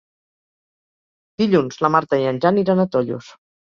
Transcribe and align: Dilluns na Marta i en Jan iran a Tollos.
Dilluns 1.43 1.79
na 1.85 1.91
Marta 1.97 2.19
i 2.25 2.29
en 2.31 2.41
Jan 2.47 2.59
iran 2.63 2.83
a 2.85 2.87
Tollos. 2.97 3.31